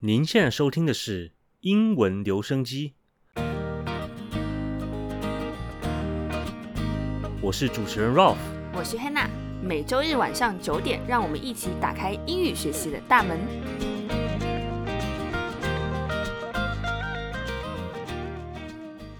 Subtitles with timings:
[0.00, 2.92] 您现在收听的是英文留声机，
[7.40, 8.36] 我是主持人 Ralph。
[8.74, 9.26] 我是 Hanna，
[9.62, 13.40] 每周日晚上九点，让我们一起打开英语学习的大门。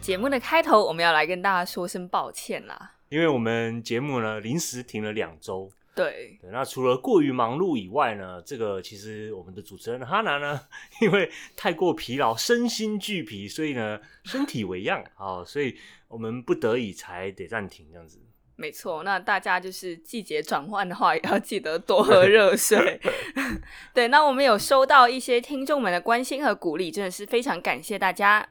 [0.02, 2.96] 节目的开头，我们要来跟大家说声抱歉啦。
[3.08, 10.60] 因为我们节目呢临时停了两周，对，对，那除了过于忙碌以外呢，这个其实我们的主持人哈娜呢，
[11.00, 15.74] 因为太过疲劳，身心俱疲，所以呢身体为恙啊、所以
[16.06, 18.20] 我们不得已才得暂停这样子。
[18.56, 19.02] 没错。
[19.02, 23.00] 那大家就是季节转换的话，也要记得多喝热水。
[23.92, 28.48] 对，那我们有收到一些听众们的关心和鼓励，真的是非常感谢大家。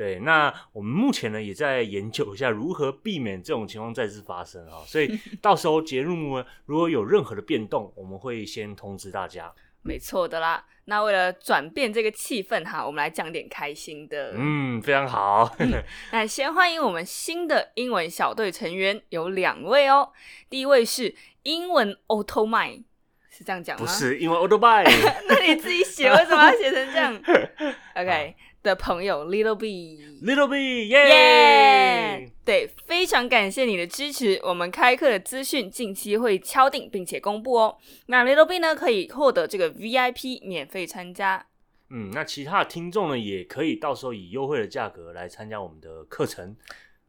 [0.00, 9.52] 对，那我们目前呢也在研究一下如何避免这种情况再次发生啊、所以 到时候节目呢如果有任何的变动，我们会先通知大家。
[9.82, 10.64] 没错的啦。
[10.86, 14.32] 那为了转变这个气氛哈，我们来讲点开心的。
[14.38, 15.54] 嗯，非常好。
[16.12, 20.12] 那先欢迎我们新的英文小队成员，有两位哦。
[20.48, 22.84] 第一位是英文 Auto m i
[23.30, 23.84] 是这样讲吗？
[23.84, 24.84] 不，是因为 o t o b i
[25.28, 27.22] 那你自己写，为什么要写成这样？
[27.96, 29.98] OK 的朋友 Little B。
[30.22, 32.30] Little B，耶耶！
[32.44, 34.38] 对，非常感谢你的支持。
[34.42, 37.78] 我们开课的资讯近期会敲定并且公布哦。
[38.06, 41.46] 那 Little B 呢，可以获得这个 VIP 免费参加。
[41.88, 46.54] 嗯，那其他的听众呢，也可以到时候以优惠的价格来参加我们的课程。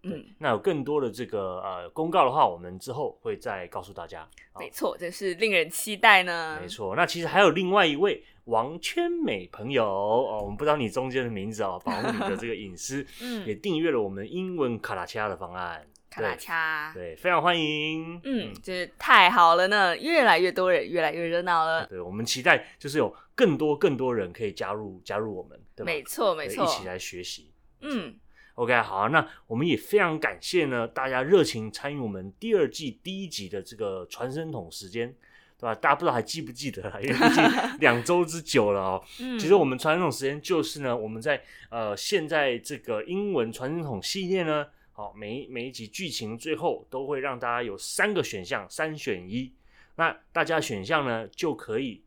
[0.04, 4.28] 嗯，那有更多的这个呃公告的话，我们之后会再告诉大家。
[4.60, 6.58] 没错，真是令人期待呢。
[6.60, 15.88] 没错，那其实还有另外一位王圈美朋友哦，我们不知道你中间的名字哦， 保护你的这个隐私，嗯也订阅了我们英文卡拉恰的方案。
[16.10, 16.92] 卡拉恰。
[16.94, 18.20] 对，非常欢迎。
[18.26, 21.86] 嗯，就是太好了呢，越来越多人，越来越热闹了。
[21.86, 25.86] 对，我们期待就是有更多更多人可以加入加入我们，对？
[25.86, 26.68] 没错，没错一。
[26.68, 27.54] 起来学习。
[27.80, 28.14] 嗯
[28.56, 35.16] ，OK，好，那我们也非常感谢呢，大家热情参与我们第二季第一集的这个传声筒时间，
[35.62, 35.76] 对吧？
[35.76, 37.00] 大家不知道还记不记得啦？
[37.00, 37.44] 因为毕竟
[37.80, 39.04] 两周之久了哦。
[39.20, 41.40] 嗯其实我们传统时间就是呢，我们在
[41.70, 49.54] 呃现在这个英文传统系列呢，好每一每一集剧情最后都会让大家有三个选项，三选一。
[49.98, 52.02] 那大家选项呢就可以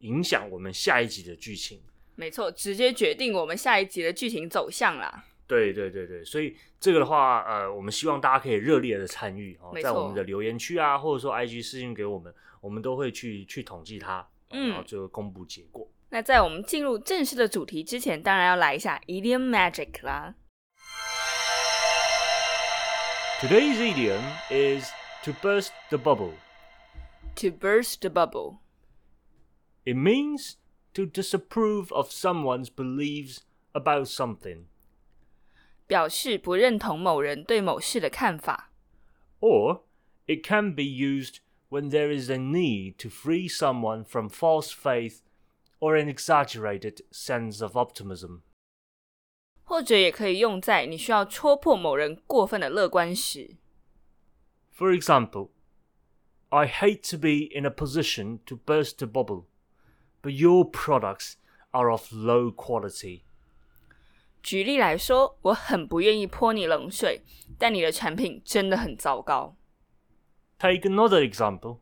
[0.00, 1.80] 影响我们下一集的剧情。
[2.16, 5.24] 没错，直接决定我们下一集的剧情走向啦。
[5.46, 15.90] 对对对对，所以这个的话，呃，我们希望大家可以热烈的参与哦，在我们的留言区啊，或者说 IG 私信给我们，我们都会去去统计它，哦嗯然后最后公布结果。
[16.10, 20.34] 那在我们进入正式的主题之前，当然要来一下 idiom magic 啦。
[23.40, 24.20] Today's idiom
[24.50, 24.90] is
[25.24, 26.34] to burst the bubble.
[27.36, 30.56] To burst the bubble，It means
[30.92, 33.38] to disapprove of someone's beliefs
[33.72, 34.64] about something,
[35.86, 38.72] 表示不认同某人对某事的看法
[39.38, 39.82] ，or
[40.26, 41.36] it can be used
[41.69, 45.21] when there is a need to free someone from false faith
[45.79, 48.41] or an exaggerated sense of optimism.
[49.63, 53.57] 或者也可以用在你需要戳破某人过分的乐观时。
[54.71, 55.49] For example,
[56.49, 59.45] I hate to be in a position to burst the bubble,
[60.21, 61.33] but your products
[61.71, 63.23] are of low quality.
[64.43, 67.23] 举例来说，我很不愿意泼你冷水，
[67.57, 69.55] 但你的产品真的很糟糕。
[70.59, 71.79] Take another example.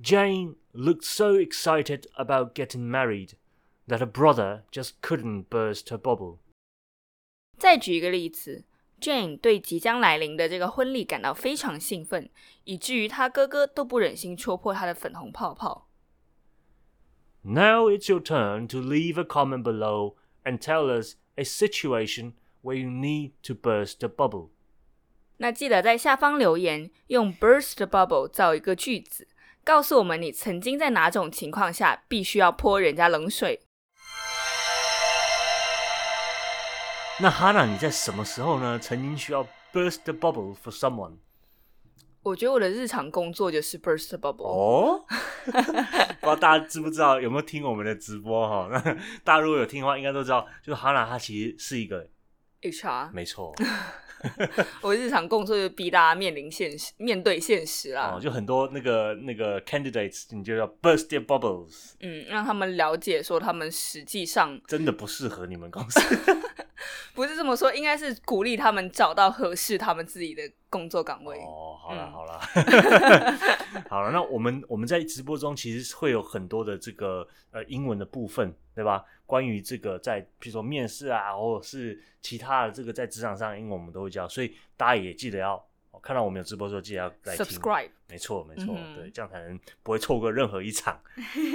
[0.00, 3.34] Jane looked so excited about getting married
[3.88, 6.38] that her brother just couldn't burst her bubble.
[7.56, 8.64] 再举一个例子，
[9.00, 12.28] Jane 对即将来临的这个婚礼感到非常兴奋，
[12.64, 15.88] 以至于她哥哥都不忍心戳破她的粉红泡泡。
[17.42, 20.14] Now it's your turn to leave a comment below
[20.44, 24.48] and tell us a situation where you need to burst the bubble.
[25.41, 29.25] 那记得在下方留言，用 burst the bubble 造一个句子，
[29.63, 33.61] 告诉我们你曾经在哪种情况下必须要泼人家冷水。
[37.21, 38.77] 那 Hana，你在什么时候呢？
[38.79, 41.19] 曾经需要 burst the bubble for someone？
[42.21, 44.43] 我觉得我的日常工作就是 burst the bubble。
[44.45, 45.05] 哦，
[45.45, 48.67] 不知道大家知不知道有没有听我们的直播哈？
[48.71, 48.79] 那
[49.23, 52.09] 大家如果有听的话，应该都知道，就是哈娜她其实是一个
[52.61, 53.55] ，HR，没错
[54.81, 58.15] 我日常工作就是逼大家面临现实，面对现实啦。
[58.15, 65.99] 哦，就很多那个那个 candidates，你就要 burst their bubbles，嗯，让他们了解说他们实际上真的不适合你们公司。
[67.13, 71.37] 不是这么说，应该是鼓励他们找到合适他们自己的工作岗位。
[71.39, 72.39] 哦，好了嗯好了，
[73.89, 79.03] 好了， 那我们我们在直播中其实会有很多的这个呃英文的部分，对吧？
[79.25, 85.63] 关于这个在比如说面试啊，或者是其他的这个在职场上英文，我们都会教，所以大家也记得要哦
[86.01, 87.45] 看到我们有直播的时候，记得要来听。
[87.45, 91.01] Subscribe，没错，没错，对，这样才能不会错过任何一场。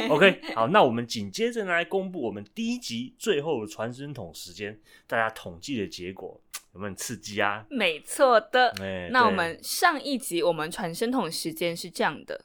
[0.08, 6.40] OK，好，那我们紧接着呢来公布我们第一集最后的传声筒时间，大家统计的结果
[6.72, 7.66] 有没有很刺激啊？
[7.70, 8.70] 没错的。
[8.80, 12.44] 哎，那我对们上一集我们传声筒时间是这样的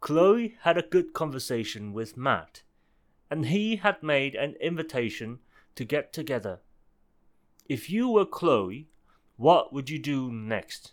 [0.00, 2.62] ，Chloe had a good conversation with Matt,
[3.28, 5.38] and he had made an invitation
[5.74, 6.60] to get together.
[7.68, 8.86] If you were Chloe,
[9.36, 10.92] what would you do next?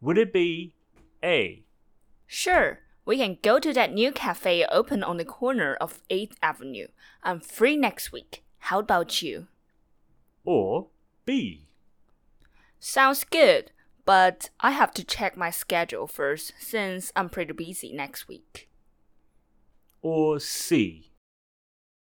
[0.00, 0.74] Would it be
[1.22, 1.64] A.
[2.26, 6.86] Sure, we can go to that new cafe open on the corner of 8th Avenue.
[7.22, 8.44] I'm free next week.
[8.64, 9.48] How about you?
[10.44, 10.88] or
[11.26, 11.66] B?
[12.78, 13.72] Sounds good,
[14.06, 18.68] but I have to check my schedule first since I'm pretty busy next week.
[20.02, 21.10] or C?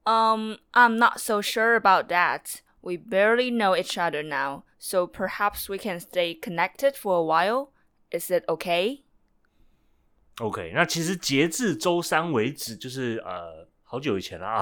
[0.04, 2.60] Um, I'm not so sure about that.
[2.82, 7.69] We barely know each other now, so perhaps we can stay connected for a while.
[8.12, 9.03] Is it okay?
[10.39, 14.62] OK，那其实截至周三为止，就是呃好久以前了啊，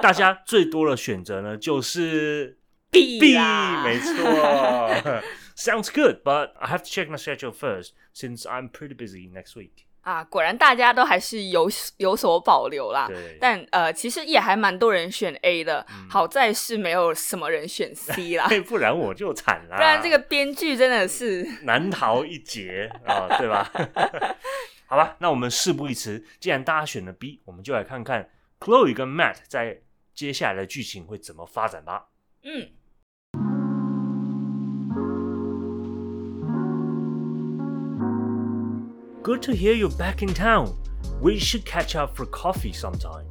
[0.00, 2.58] 大家最多的选择呢就是
[2.90, 4.14] B B，啦没错。
[5.56, 9.86] Sounds good, but I have to check my schedule first since I'm pretty busy next week.
[10.01, 13.05] 啊，果然大家都还是有有所保留啦。
[13.07, 19.75] 对，但呃，其实也还蛮多人选 A 的，好在是没有什么人选 C 啦，嘿不然我就惨啦。
[19.77, 23.71] 不然这个编剧真的是 难逃一劫啊，对吧？
[24.87, 28.29] 好吧，那我们事不宜迟，既然大家选了 B，我们就来看看
[28.59, 29.81] Chloe 跟 Matt 在
[30.15, 32.07] 接下来的剧情会怎么发展吧。
[32.43, 32.71] 嗯。
[39.21, 40.77] Good to hear you're back in town.
[41.19, 43.27] We should catch up for coffee sometime.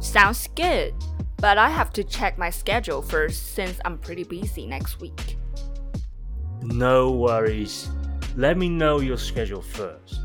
[0.00, 0.92] Sounds good,
[1.36, 5.36] but I have to check my schedule first since I'm pretty busy next week.
[6.62, 7.88] No worries.
[8.36, 10.20] Let me know your schedule first.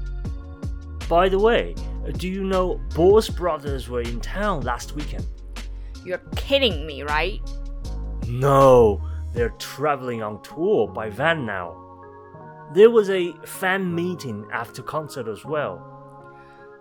[1.08, 1.75] By the way,
[2.18, 5.28] do you know Bo's brothers were in town last weekend?
[6.04, 7.40] You're kidding me, right?
[8.28, 11.93] No, they're traveling on tour by van now.
[12.74, 15.78] There was a fan meeting after concert as well.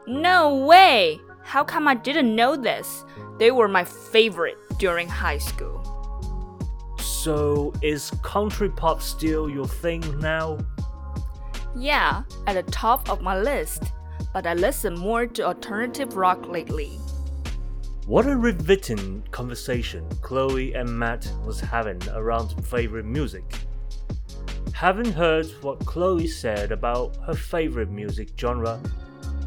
[0.06, 1.20] No way!
[1.42, 3.04] How come I didn't know this?
[3.38, 5.82] They were my favorite during high school.
[6.98, 10.56] So, is country pop still your thing now?
[11.76, 13.92] Yeah, at the top of my list,
[14.32, 16.98] but I listen more to alternative rock lately.
[18.06, 23.44] What a riveting conversation Chloe and Matt was having around favorite music.
[24.82, 28.78] Haven't heard what Chloe said about her favorite music genre.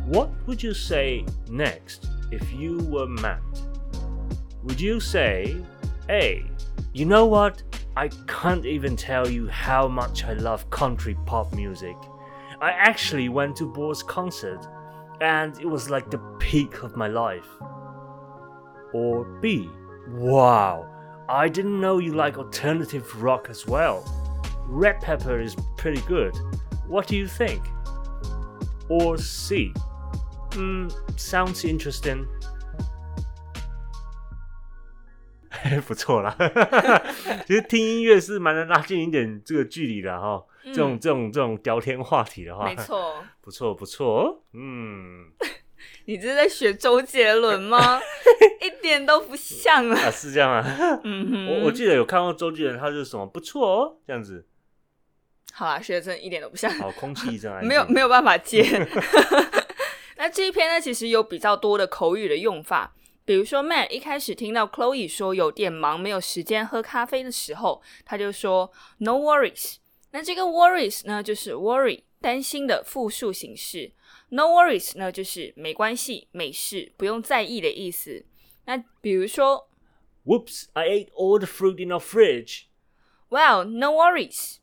[0.06, 3.42] What would you say next if you were Matt?
[4.64, 5.58] Would you say,
[6.08, 6.42] A,
[6.94, 7.62] you know what?
[7.98, 11.98] I can't even tell you how much I love country pop music.
[12.62, 14.66] I actually went to Bo's concert
[15.20, 17.50] and it was like the peak of my life.
[18.94, 19.70] Or B,
[20.12, 20.88] wow,
[21.28, 24.25] I didn't know you like alternative rock as well.
[24.68, 26.34] Red Pepper is pretty good.
[26.88, 27.62] What do you think?
[28.90, 29.72] Or C,
[30.54, 32.26] hmm, sounds interesting.
[35.88, 36.36] 不错啦，
[37.48, 40.44] 其实听音乐是蛮能拉近一点这个距离的哈。
[40.66, 45.32] 这种这种这种聊天话题的话，没错， 不错不错哦，嗯，
[46.06, 48.00] 你这是在学周杰伦吗？
[48.62, 50.00] 一点都不像啊！
[50.06, 54.46] 啊是这样啊，嗯哼，我我记得有看过周杰伦，他就是什么不错哦这样子，
[55.58, 58.62] 好啦，学的真的一点都不像，好，空气真安静 没有没有办法接。
[60.18, 62.94] 那这一篇呢，其实有比较多的口语的用法，
[63.24, 69.78] 比如说 Matt 一开始听到 Chloe 说有点忙，没有时间喝咖啡的时候，他就说 No worries。
[70.12, 73.94] 那这个 worries 呢，就是 worry 担心的复数形式
[74.30, 78.26] ，no worries 呢就是没关系、没事、不用在意的意思。
[78.66, 79.70] 那比如说
[80.26, 80.66] Whoops!
[80.74, 82.64] I ate all the fruit in our fridge.
[83.30, 84.58] Well, no worries。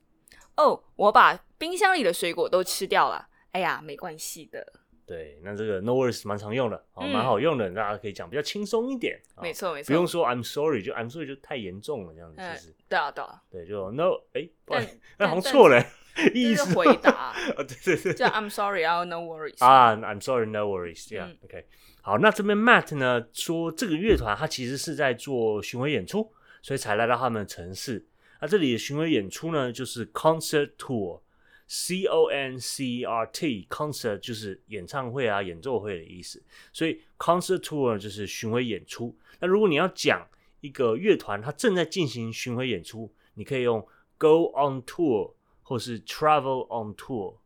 [0.56, 3.28] 哦，我把冰箱里的水果都吃掉了。
[3.52, 4.66] 哎呀，没关系的。
[5.04, 9.20] 对，那这个 no worries 蛮常用的，哦，嗯蛮好用的，大家可以讲比较轻松一点。
[9.34, 14.80] 哦没错没错不用说 I'm sorry，就 I'm sorry 就太严重了，这样子嗯其实，对啊对啊，对，就 no，哎，不好
[15.18, 19.56] 那好像但错了，这意思回答， 啊，对对对，叫 I'm sorry，然后 no worries。
[19.64, 21.66] 啊，I'm sorry, no worries，这样嗯 OK。
[22.00, 26.32] 好，那这边 Matt 呢说这个乐团他其实是在做巡回演出，
[26.62, 28.06] 所以才来到他们的城市。
[28.42, 39.16] 那这里的巡回演出呢，就是 concert tour，C O N C E R T，concert 就是演唱会啊、演奏会的意思，所以 concert tour 就是巡回演出。
[39.38, 40.26] 那如果你要讲
[40.60, 43.80] 一个乐团它正在进行巡回演出，你可以用
[44.18, 47.36] go on tour 或是 travel on tour。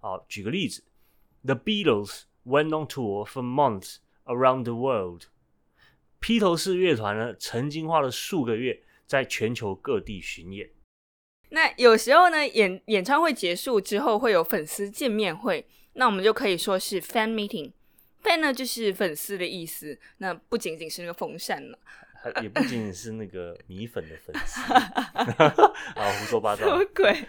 [0.00, 0.84] 啊，举个例子
[1.42, 3.96] ，The Beatles went on tour for months
[4.26, 5.22] around the world。
[6.20, 8.82] 披头士乐团呢，曾经花了数个月
[9.14, 10.68] 在全球各地巡演。
[11.50, 17.70] 那有时候呢，演演唱会结束之后会有粉丝见面会，那我们就可以说是 fan meeting。
[18.24, 21.78] fan 呢就是粉丝的意思，那不仅仅是那个风扇了，
[22.42, 24.60] 也不仅仅是那个米粉的粉丝。
[24.72, 26.90] 啊，胡说八道什么道。
[26.92, 27.28] 鬼？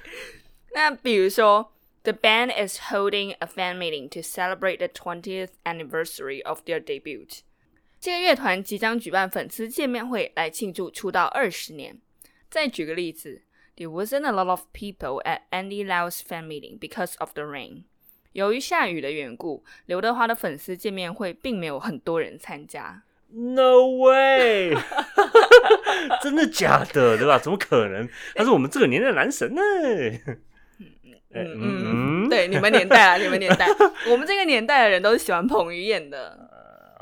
[0.74, 7.27] 那比如说，The band is holding a fan meeting to celebrate the twentieth anniversary of their debut。
[8.06, 11.98] 这个乐团即将举办粉丝见面会来庆祝出道二十年。
[12.52, 13.42] 再举个例子
[13.76, 17.86] ，There wasn't a lot of people at Andy Lau's fan meeting because of the rain。
[18.34, 23.02] 由于下雨的缘故，刘德华的粉丝见面会并没有很多人参加。
[23.32, 24.76] No way！
[26.22, 27.18] 真的假的？
[27.18, 27.40] 对吧？
[27.40, 28.08] 怎么可能？
[28.36, 29.62] 他是我们这个年代的男神呢。
[29.64, 30.38] 嗯
[31.34, 33.68] 嗯嗯，对，你们年代啊，你们年代，
[34.08, 36.45] 我们这个年代的人都是喜欢彭于晏的。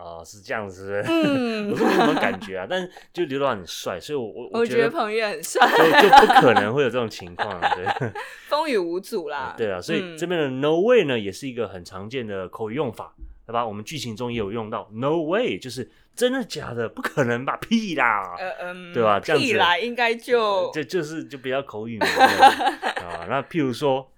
[0.03, 1.13] 哦，是这样子，是不是？
[1.13, 8.11] 嗯我，是没什么感觉啊，但是就刘德华很帅，所以我我我觉得，彭于晏很帅，所以就不可能会有这种情况，对。
[8.49, 9.55] 风雨无阻啦。
[9.57, 13.13] 对啊，所以嗯这边的 no way 呢，也是一个很常见的口语用法，
[13.47, 13.65] 对吧？
[13.65, 17.57] 我们剧情中也有用到 no way，就是真的假的，不可能吧？
[17.57, 18.35] 屁啦！
[18.37, 23.25] 呃嗯，对吧这样子屁啦，应该就这就是就比较口语 啊。
[23.29, 24.11] 那譬如说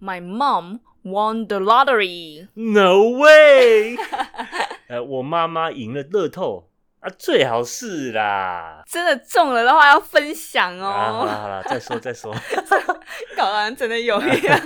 [0.00, 2.48] My mom won the lottery。
[2.54, 3.96] no way，
[4.92, 6.68] 呃，我妈妈赢了乐透
[7.00, 8.82] 啊，最好是啦。
[8.86, 12.30] 真的中了的话要分享哦，好哦，了好了，再说再说。
[13.34, 14.60] 搞得好像真的有一样。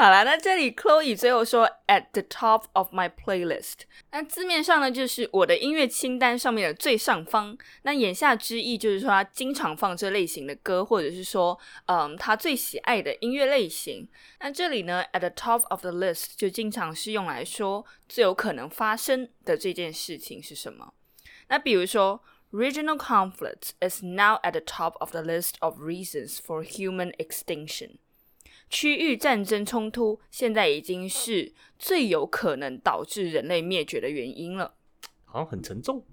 [0.00, 3.78] 好了，那这里 Chloe 最后说 at the top of my playlist，
[4.12, 7.58] 那字面上呢就是我的音乐清单上面的最上方。
[7.82, 14.08] 那言下之意就是说他经常放这类型的歌，或者是说，嗯，他最喜爱的音乐类型。
[14.38, 20.94] 那这里呢，at the top of the list 就经常是用来说最有可能发生的这件事情是什么。
[21.48, 27.96] 那比如说，regional conflict is now at the top of the list of reasons for human extinction。
[28.68, 34.74] 区域战争冲突现在已经是最有可能导致人类灭绝的原因了。
[35.24, 36.04] 好像很沉重。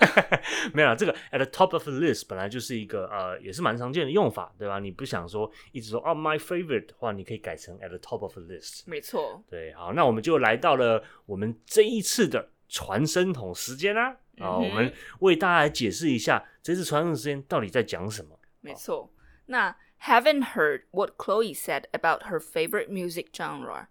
[0.72, 4.78] 没有啦，这个 at the top of the list 本来就是一个呃，也是蛮常见的用法，对吧？
[4.78, 8.82] 你不想说一直说哦 my favorite 的话，你可以改成 at the top of the list。
[8.86, 14.46] 没错，对，好，那我们就来到了我们这一次的传声筒时间啦、啊。
[14.46, 18.38] 啊、嗯哼我们为大家来解释一下这次传声筒时间到底在讲什么。
[18.62, 19.12] 没错。
[19.46, 23.87] 那 haven't heard what Chloe said about her favorite music genre.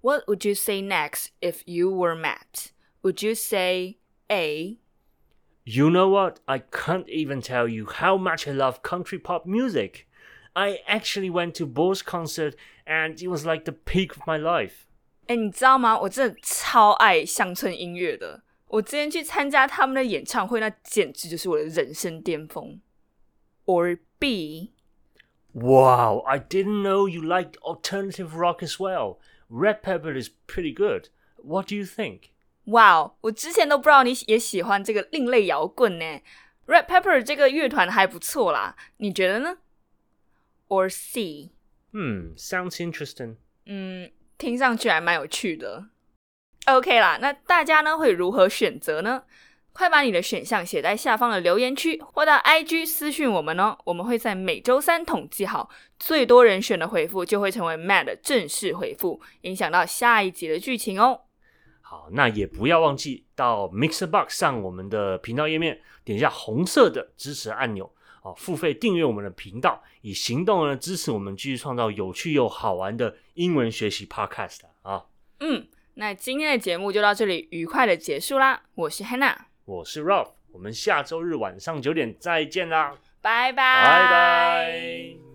[0.00, 2.72] What would you say next if you were Matt?
[3.02, 3.98] Would you say
[4.30, 4.78] A?
[5.64, 6.40] You know what?
[6.46, 10.06] I can't even tell you how much I love country pop music.
[10.54, 12.54] I actually went to Bo's concert
[12.86, 14.86] and it was like the peak of my life.
[15.26, 15.98] 哎，你知道吗？
[15.98, 18.42] 我真的超爱乡村音乐的。
[18.68, 22.78] 我之前去参加他们的演唱会，那简直就是我的人生巅峰。
[23.64, 24.72] Or B,
[25.52, 29.18] Wow, I didn't know you liked alternative rock as well.
[29.48, 31.10] Red Pepper is pretty good.
[31.36, 32.30] What do you think?
[32.64, 33.12] 哇哦！
[33.20, 36.20] 我之前都不知道你也喜欢这个另类摇滚呢。
[36.66, 39.58] Red Pepper 这个乐团还不错啦，你觉得呢？
[40.68, 41.50] Or C，
[41.92, 43.36] Hmm, sounds interesting.
[43.66, 45.88] 嗯，听上去还蛮有趣的。
[46.66, 49.24] OK 啦，那大家呢会如何选择呢？
[49.71, 53.77] 快把你的选项写在下方的留言区，或到 IG 私讯我们哦。
[53.85, 61.21] 我们会在每周三统计好最多人选的回复，就会成为 Matt 的正式回复，影响到下一集的剧情哦。
[61.81, 75.05] 好，那也不要忘记到 Mixer Box 上我们的频道页面，点一下红色的支持按钮，哦，付费订阅我们的频道，以行动呢支持我们继续创造有趣又好玩的英文学习 Podcast 啊！
[75.39, 78.61] 嗯，那今天的节目就到这里愉快的结束啦。
[78.75, 79.35] 我是 Hannah，
[79.69, 85.28] 我是 Ralph，我们下周日晚上九点再见啦，拜拜，拜拜。